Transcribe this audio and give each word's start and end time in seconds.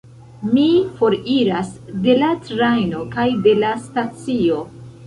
Mi 0.57 0.63
foriras 1.01 1.69
de 2.09 2.17
la 2.25 2.33
trajno, 2.49 3.07
kaj 3.17 3.31
de 3.47 3.57
la 3.63 3.77
stacio. 3.89 4.65